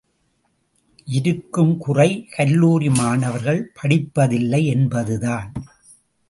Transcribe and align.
இருக்கும் 1.07 1.77
குறை 1.77 2.07
கல்லூரி 2.31 2.89
மாணவர்கள் 2.89 3.71
படிப்பதில்லை 3.81 4.65
என்பதுதான்! 4.65 5.51